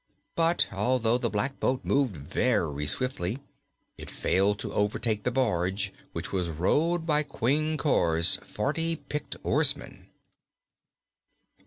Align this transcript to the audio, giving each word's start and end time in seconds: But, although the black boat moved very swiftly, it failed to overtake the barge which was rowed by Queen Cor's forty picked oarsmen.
But, 0.33 0.67
although 0.73 1.19
the 1.19 1.29
black 1.29 1.59
boat 1.59 1.85
moved 1.85 2.17
very 2.17 2.87
swiftly, 2.87 3.37
it 3.99 4.09
failed 4.09 4.57
to 4.61 4.73
overtake 4.73 5.21
the 5.21 5.29
barge 5.29 5.93
which 6.11 6.31
was 6.31 6.49
rowed 6.49 7.05
by 7.05 7.21
Queen 7.21 7.77
Cor's 7.77 8.37
forty 8.37 8.95
picked 8.95 9.35
oarsmen. 9.43 10.09